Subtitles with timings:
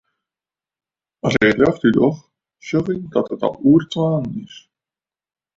[1.25, 2.19] At ik it ljocht útdoch,
[2.65, 4.55] sjoch ik dat it al oer twaen is.